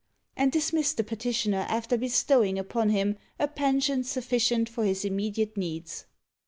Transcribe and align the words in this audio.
and 0.35 0.51
dismissed 0.51 0.97
the 0.97 1.03
petitioner 1.03 1.67
after 1.69 1.95
bestow 1.95 2.43
ing 2.43 2.57
upon 2.57 2.89
him 2.89 3.19
a 3.37 3.47
pension 3.47 4.03
sufficient 4.03 4.67
for 4.67 4.83
his 4.83 5.05
immediate 5.05 5.55
needs. 5.55 6.07